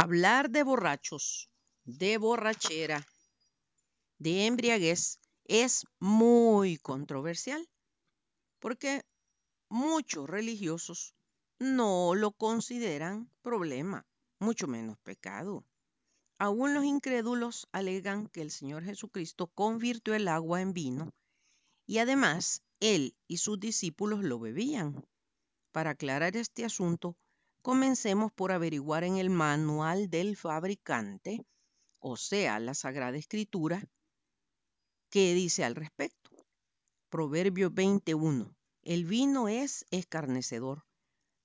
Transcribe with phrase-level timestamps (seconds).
[0.00, 1.50] Hablar de borrachos,
[1.82, 3.04] de borrachera,
[4.18, 7.68] de embriaguez es muy controversial
[8.60, 9.02] porque
[9.68, 11.16] muchos religiosos
[11.58, 14.06] no lo consideran problema,
[14.38, 15.64] mucho menos pecado.
[16.38, 21.12] Aún los incrédulos alegan que el Señor Jesucristo convirtió el agua en vino
[21.86, 25.04] y además él y sus discípulos lo bebían.
[25.72, 27.16] Para aclarar este asunto,
[27.62, 31.44] Comencemos por averiguar en el manual del fabricante,
[31.98, 33.82] o sea, la Sagrada Escritura,
[35.10, 36.30] qué dice al respecto.
[37.10, 38.54] Proverbio 21.
[38.82, 40.84] El vino es escarnecedor,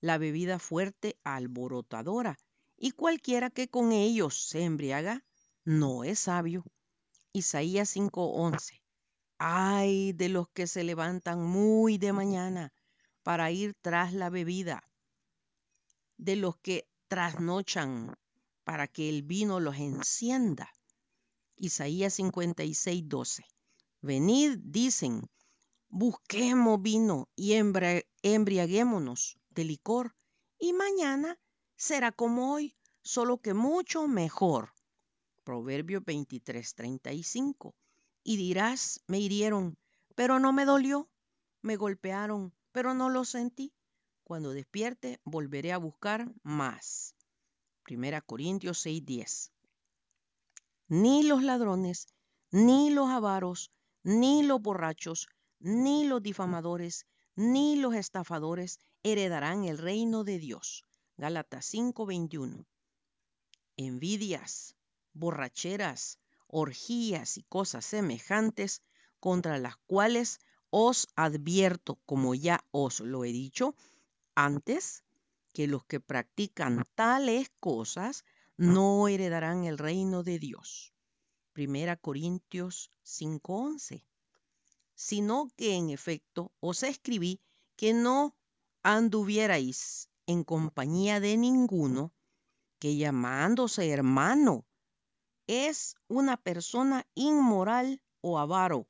[0.02, 2.38] la bebida fuerte alborotadora,
[2.78, 5.26] y cualquiera que con ellos se embriaga
[5.66, 6.64] no es sabio.
[7.34, 8.82] Isaías 5:11.
[9.40, 12.72] Ay de los que se levantan muy de mañana
[13.24, 14.84] para ir tras la bebida
[16.24, 18.16] de los que trasnochan
[18.64, 20.72] para que el vino los encienda.
[21.58, 23.44] Isaías 56, 12.
[24.02, 25.30] Venid, dicen,
[25.90, 30.16] busquemos vino y embriaguémonos de licor,
[30.58, 31.38] y mañana
[31.76, 34.72] será como hoy, solo que mucho mejor.
[35.44, 37.76] Proverbio 23, 35.
[38.24, 39.78] Y dirás, me hirieron,
[40.16, 41.10] pero no me dolió,
[41.62, 43.74] me golpearon, pero no lo sentí.
[44.34, 47.14] Cuando despierte, volveré a buscar más.
[47.84, 49.52] Primera Corintios 6:10.
[50.88, 52.08] Ni los ladrones,
[52.50, 55.28] ni los avaros, ni los borrachos,
[55.60, 60.84] ni los difamadores, ni los estafadores heredarán el reino de Dios.
[61.16, 62.66] Gálatas 5:21.
[63.78, 64.76] Envidias,
[65.14, 66.18] borracheras,
[66.48, 68.82] orgías y cosas semejantes
[69.20, 70.40] contra las cuales
[70.72, 73.76] os advierto, como ya os lo he dicho,
[74.36, 75.04] antes
[75.54, 78.26] que los que practican tales cosas
[78.58, 80.94] no heredarán el reino de Dios.
[81.54, 84.06] Primera Corintios 5:11.
[84.96, 87.42] Sino que en efecto os escribí
[87.76, 88.36] que no
[88.82, 92.14] anduvierais en compañía de ninguno
[92.80, 94.66] que llamándose hermano
[95.48, 98.88] es una persona inmoral o avaro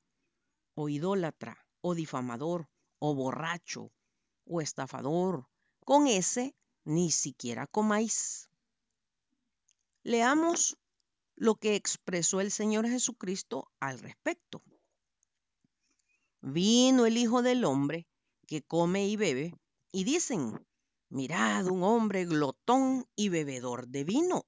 [0.76, 3.92] o idólatra o difamador o borracho
[4.46, 5.48] o estafador.
[5.86, 6.56] Con ese
[6.86, 8.50] ni siquiera comáis.
[10.04, 10.78] Leamos
[11.36, 14.62] lo que expresó el Señor Jesucristo al respecto.
[16.42, 18.08] Vino el Hijo del Hombre
[18.48, 19.56] que come y bebe,
[19.92, 20.60] y dicen,
[21.10, 24.46] mirad un hombre glotón y bebedor de vino,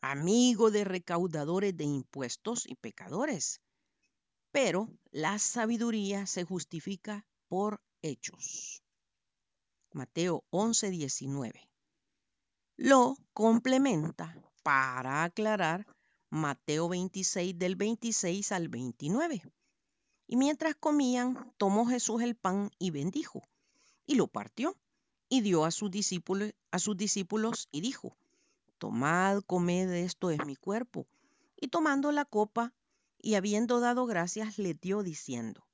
[0.00, 3.60] amigo de recaudadores de impuestos y pecadores.
[4.50, 8.82] Pero la sabiduría se justifica por hechos.
[9.96, 11.70] Mateo 11, 19.
[12.76, 15.86] Lo complementa para aclarar
[16.28, 19.42] Mateo 26 del 26 al 29.
[20.26, 23.40] Y mientras comían, tomó Jesús el pan y bendijo,
[24.04, 24.76] y lo partió,
[25.30, 28.18] y dio a sus discípulos, a sus discípulos y dijo,
[28.76, 31.06] Tomad, comed, esto es mi cuerpo.
[31.58, 32.74] Y tomando la copa,
[33.16, 35.66] y habiendo dado gracias, le dio diciendo,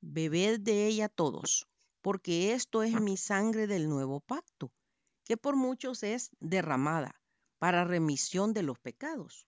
[0.00, 1.66] Bebed de ella todos,
[2.02, 4.72] porque esto es mi sangre del nuevo pacto,
[5.24, 7.20] que por muchos es derramada
[7.58, 9.46] para remisión de los pecados.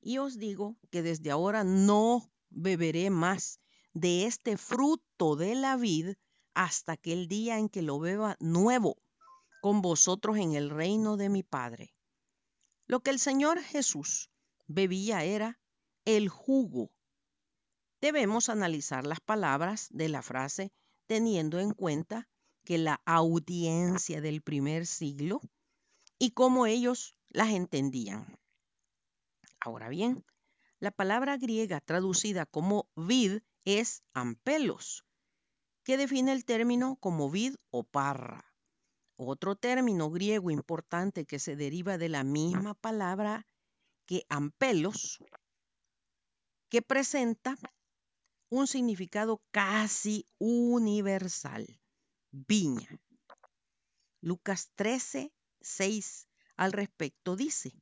[0.00, 3.60] Y os digo que desde ahora no beberé más
[3.94, 6.14] de este fruto de la vid
[6.54, 8.96] hasta aquel día en que lo beba nuevo
[9.60, 11.94] con vosotros en el reino de mi Padre.
[12.86, 14.30] Lo que el Señor Jesús
[14.66, 15.60] bebía era
[16.04, 16.90] el jugo.
[18.00, 20.72] Debemos analizar las palabras de la frase
[21.08, 22.28] teniendo en cuenta
[22.64, 25.40] que la audiencia del primer siglo
[26.18, 28.38] y cómo ellos las entendían.
[29.58, 30.24] Ahora bien,
[30.78, 35.04] la palabra griega traducida como vid es ampelos,
[35.82, 38.44] que define el término como vid o parra.
[39.16, 43.46] Otro término griego importante que se deriva de la misma palabra
[44.04, 45.18] que ampelos,
[46.68, 47.56] que presenta
[48.50, 51.80] un significado casi universal.
[52.30, 53.00] Viña.
[54.20, 57.72] Lucas 13, 6 al respecto dice,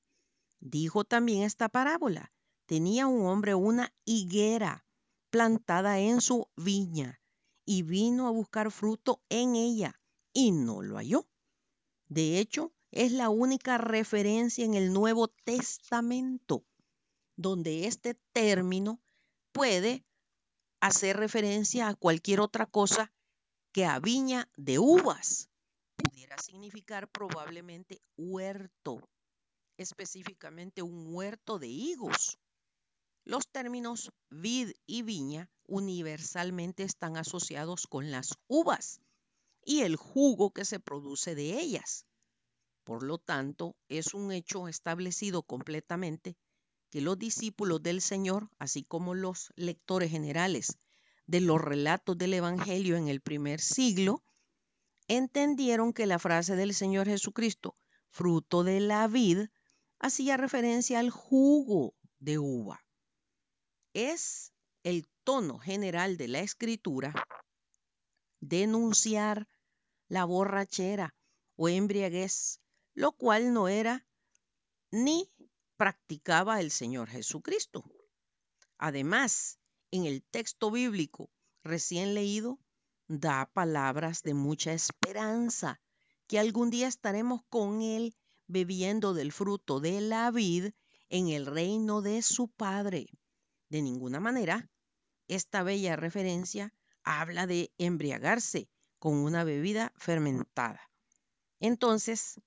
[0.60, 2.32] dijo también esta parábola,
[2.66, 4.84] tenía un hombre una higuera
[5.30, 7.20] plantada en su viña
[7.64, 10.00] y vino a buscar fruto en ella
[10.32, 11.26] y no lo halló.
[12.08, 16.64] De hecho, es la única referencia en el Nuevo Testamento
[17.36, 19.00] donde este término
[19.52, 20.04] puede
[20.86, 23.12] hacer referencia a cualquier otra cosa
[23.72, 25.48] que a viña de uvas.
[25.96, 29.00] Pudiera significar probablemente huerto
[29.78, 32.38] específicamente un huerto de higos.
[33.24, 39.00] Los términos vid y viña universalmente están asociados con las uvas
[39.64, 42.06] y el jugo que se produce de ellas.
[42.84, 46.36] Por lo tanto, es un hecho establecido completamente
[46.90, 50.78] que los discípulos del Señor, así como los lectores generales
[51.26, 54.22] de los relatos del Evangelio en el primer siglo,
[55.08, 57.76] entendieron que la frase del Señor Jesucristo,
[58.10, 59.46] fruto de la vid,
[59.98, 62.84] hacía referencia al jugo de uva.
[63.92, 67.12] Es el tono general de la escritura
[68.40, 69.48] denunciar
[70.08, 71.14] la borrachera
[71.56, 72.60] o embriaguez,
[72.94, 74.06] lo cual no era
[74.90, 75.30] ni
[75.76, 77.84] practicaba el Señor Jesucristo.
[78.78, 79.58] Además,
[79.90, 81.30] en el texto bíblico
[81.62, 82.58] recién leído,
[83.08, 85.80] da palabras de mucha esperanza,
[86.26, 90.72] que algún día estaremos con Él bebiendo del fruto de la vid
[91.08, 93.06] en el reino de su Padre.
[93.68, 94.68] De ninguna manera,
[95.28, 96.72] esta bella referencia
[97.02, 98.68] habla de embriagarse
[98.98, 100.80] con una bebida fermentada.
[101.60, 102.40] Entonces,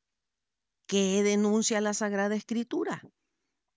[0.87, 3.01] ¿qué denuncia la Sagrada Escritura?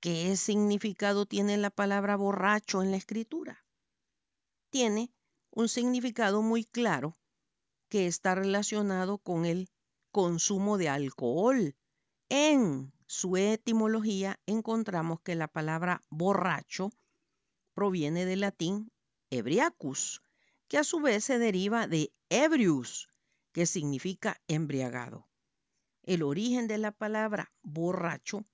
[0.02, 3.64] ¿Qué significado tiene la palabra borracho en la Escritura?
[4.68, 5.12] Tiene
[5.52, 7.16] un significado muy claro
[7.88, 9.70] que está relacionado con el
[10.10, 11.76] consumo de alcohol.
[12.28, 16.90] En su etimología encontramos que la palabra borracho
[17.72, 18.90] proviene del latín
[19.30, 20.20] ebriacus,
[20.66, 23.08] que a su vez se deriva de ebrius,
[23.52, 25.28] que significa embriagado.
[26.02, 28.44] El origen de la palabra borracho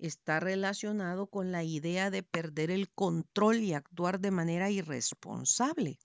[0.00, 5.98] está relacionado con la idea de perder el control y actuar de manera irresponsable.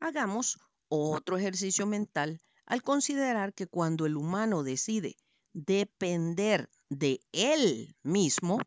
[0.00, 0.58] Hagamos
[0.88, 5.16] otro ejercicio mental al considerar que cuando el humano decide
[5.52, 8.58] depender de él mismo,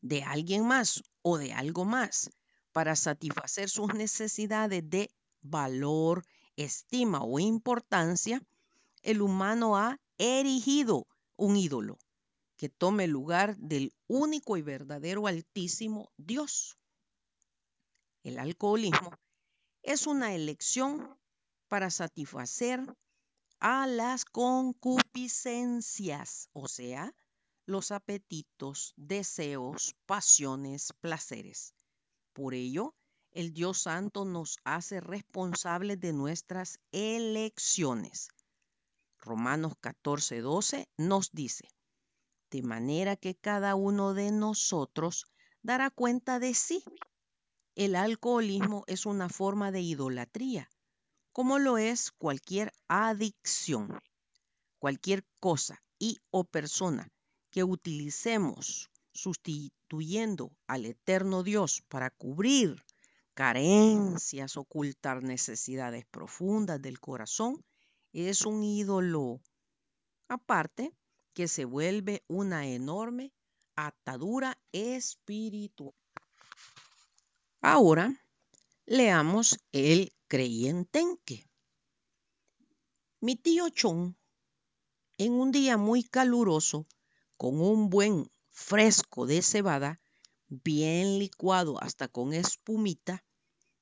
[0.00, 2.30] de alguien más o de algo más,
[2.72, 5.10] para satisfacer sus necesidades de
[5.42, 6.24] valor,
[6.56, 8.42] estima o importancia,
[9.02, 11.06] el humano ha erigido
[11.36, 11.98] un ídolo
[12.56, 16.78] que tome lugar del único y verdadero altísimo Dios.
[18.22, 19.10] El alcoholismo
[19.82, 21.18] es una elección
[21.68, 22.80] para satisfacer
[23.58, 27.14] a las concupiscencias, o sea,
[27.66, 31.74] los apetitos, deseos, pasiones, placeres.
[32.32, 32.94] Por ello,
[33.30, 38.28] el Dios Santo nos hace responsables de nuestras elecciones.
[39.18, 41.68] Romanos 14, 12 nos dice,
[42.52, 45.24] de manera que cada uno de nosotros
[45.62, 46.84] dará cuenta de sí.
[47.74, 50.68] El alcoholismo es una forma de idolatría,
[51.32, 53.98] como lo es cualquier adicción.
[54.78, 57.10] Cualquier cosa y o persona
[57.50, 62.84] que utilicemos sustituyendo al eterno Dios para cubrir
[63.32, 67.64] carencias, ocultar necesidades profundas del corazón,
[68.12, 69.40] es un ídolo.
[70.28, 70.92] Aparte,
[71.34, 73.32] que se vuelve una enorme
[73.76, 75.94] atadura espiritual.
[77.60, 78.26] Ahora
[78.86, 81.48] leamos el creyentenque.
[83.20, 84.16] Mi tío Chon,
[85.16, 86.86] en un día muy caluroso,
[87.36, 90.00] con un buen fresco de cebada,
[90.48, 93.24] bien licuado hasta con espumita,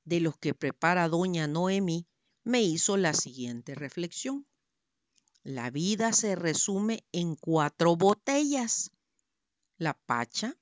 [0.04, 2.06] de los que prepara doña Noemí,
[2.44, 4.46] me hizo la siguiente reflexión.
[5.42, 8.90] La vida se resume en cuatro botellas.
[9.78, 10.58] La pacha,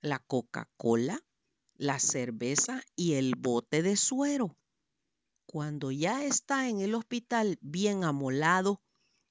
[0.00, 1.22] la Coca-Cola,
[1.74, 4.56] la cerveza y el bote de suero.
[5.44, 8.80] Cuando ya está en el hospital bien amolado,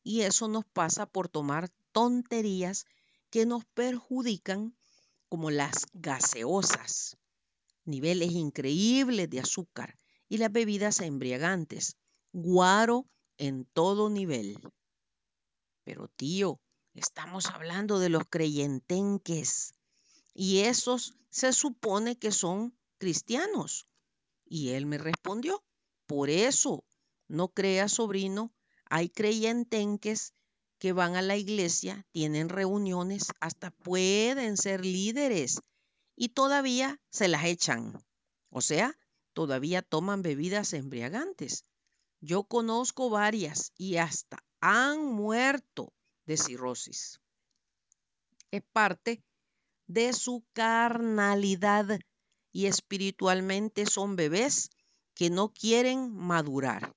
[0.03, 2.85] y eso nos pasa por tomar tonterías
[3.31, 4.77] que nos perjudican
[5.27, 7.17] como las gaseosas,
[7.83, 9.97] niveles increíbles de azúcar
[10.29, 11.97] y las bebidas embriagantes,
[12.31, 14.59] guaro en todo nivel.
[15.83, 16.59] Pero tío,
[16.93, 19.73] estamos hablando de los creyentenques
[20.33, 23.87] y esos se supone que son cristianos.
[24.45, 25.63] Y él me respondió,
[26.05, 26.85] por eso,
[27.27, 28.53] no crea sobrino,
[28.89, 30.33] hay creyentenques
[30.79, 35.59] que van a la iglesia, tienen reuniones, hasta pueden ser líderes
[36.15, 38.03] y todavía se las echan.
[38.49, 38.97] O sea,
[39.33, 41.65] todavía toman bebidas embriagantes.
[42.19, 45.93] Yo conozco varias y hasta han muerto
[46.25, 47.19] de cirrosis.
[48.51, 49.23] Es parte
[49.87, 51.99] de su carnalidad
[52.51, 54.69] y espiritualmente son bebés
[55.13, 56.95] que no quieren madurar.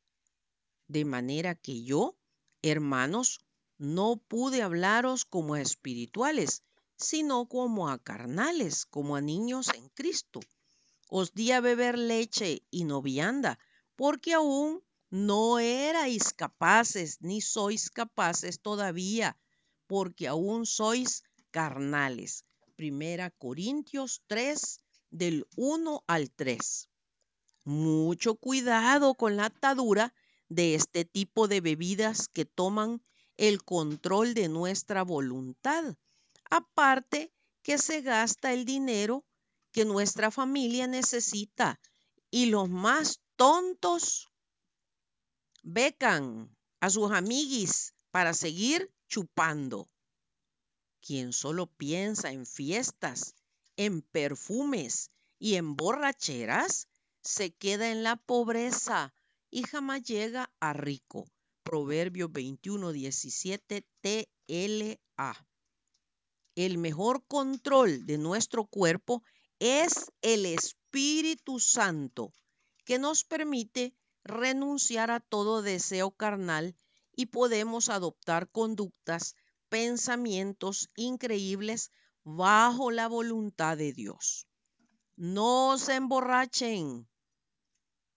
[0.89, 2.17] De manera que yo,
[2.63, 3.41] hermanos,
[3.79, 6.63] no pude hablaros como a espirituales,
[6.97, 10.41] sino como a carnales, como a niños en Cristo.
[11.09, 13.59] Os di a beber leche y no vianda,
[13.97, 19.37] porque aún no erais capaces, ni sois capaces todavía,
[19.87, 22.45] porque aún sois carnales.
[22.77, 26.89] Primera Corintios 3, del 1 al 3.
[27.65, 30.15] Mucho cuidado con la atadura
[30.49, 33.03] de este tipo de bebidas que toman
[33.37, 35.97] el control de nuestra voluntad.
[36.51, 39.25] Aparte que se gasta el dinero
[39.73, 41.81] que nuestra familia necesita
[42.31, 44.30] y los más tontos
[45.63, 49.89] becan a sus amiguis para seguir chupando.
[51.01, 53.35] Quien solo piensa en fiestas,
[53.77, 56.89] en perfumes y en borracheras,
[57.23, 59.15] se queda en la pobreza
[59.51, 61.31] y jamás llega a rico.
[61.63, 65.47] Proverbio 21, 17 TLA.
[66.55, 69.23] El mejor control de nuestro cuerpo
[69.59, 72.33] es el Espíritu Santo,
[72.85, 76.77] que nos permite renunciar a todo deseo carnal
[77.15, 79.37] y podemos adoptar conductas,
[79.69, 81.91] pensamientos increíbles
[82.25, 84.47] bajo la voluntad de Dios.
[85.17, 87.09] No se emborrachen,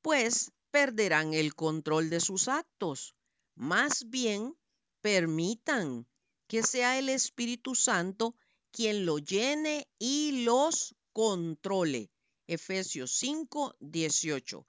[0.02, 3.16] pues perderán el control de sus actos.
[3.56, 4.56] Más bien,
[5.02, 6.08] permitan
[6.48, 8.36] que sea el Espíritu Santo
[8.72, 12.12] quien lo llene y los controle.
[12.48, 14.68] Efesios 5, 18.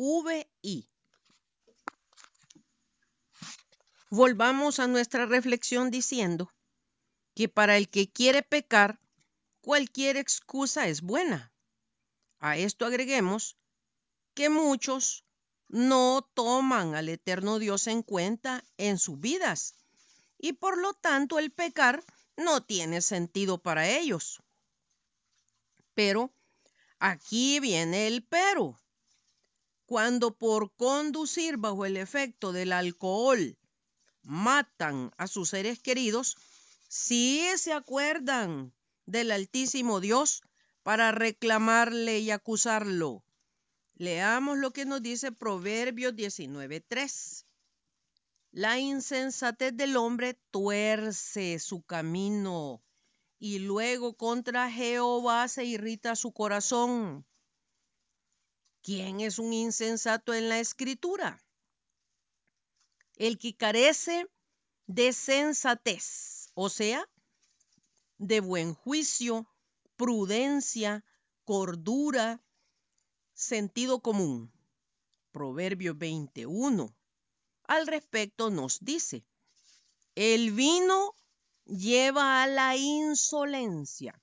[0.00, 0.88] NVI.
[4.10, 6.52] Volvamos a nuestra reflexión diciendo
[7.34, 9.00] que para el que quiere pecar,
[9.60, 11.52] cualquier excusa es buena.
[12.38, 13.56] A esto agreguemos
[14.34, 15.24] que muchos
[15.66, 19.74] no toman al eterno Dios en cuenta en sus vidas
[20.38, 22.04] y por lo tanto el pecar
[22.36, 24.40] no tiene sentido para ellos.
[25.94, 26.32] Pero
[27.00, 28.78] aquí viene el pero.
[29.88, 33.56] Cuando por conducir bajo el efecto del alcohol
[34.20, 36.36] matan a sus seres queridos,
[36.90, 38.74] sí se acuerdan
[39.06, 40.42] del Altísimo Dios
[40.82, 43.24] para reclamarle y acusarlo.
[43.94, 47.46] Leamos lo que nos dice Proverbios 19.3.
[48.50, 52.82] La insensatez del hombre tuerce su camino
[53.38, 57.24] y luego contra Jehová se irrita su corazón.
[58.88, 61.44] ¿Quién es un insensato en la escritura?
[63.16, 64.26] El que carece
[64.86, 67.06] de sensatez, o sea,
[68.16, 69.46] de buen juicio,
[69.96, 71.04] prudencia,
[71.44, 72.42] cordura,
[73.34, 74.50] sentido común.
[75.32, 76.96] Proverbio 21.
[77.64, 79.22] Al respecto nos dice,
[80.14, 81.14] el vino
[81.66, 84.18] lleva a la insolencia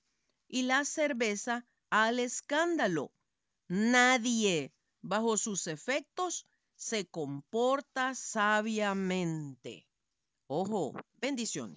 [0.48, 3.12] y la cerveza al escándalo.
[3.68, 6.46] Nadie bajo sus efectos
[6.76, 9.88] se comporta sabiamente.
[10.46, 11.74] Ojo, bendiciones.